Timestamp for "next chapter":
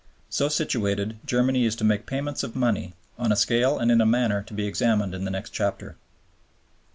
5.29-5.95